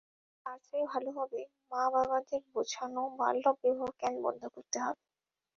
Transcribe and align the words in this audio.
তার 0.45 0.57
চেয়ে 0.63 0.85
ভালো 0.91 1.09
হবে 1.17 1.41
মা 1.71 1.81
বাবাদের 1.93 2.41
বোঝানো 2.53 3.01
বাল্যবিবাহ 3.19 3.89
কেন 4.01 4.13
বন্ধ 4.25 4.41
করতে 4.55 4.77
হবে। 4.79 5.03